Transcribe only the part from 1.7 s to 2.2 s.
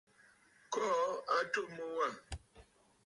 mu wâ.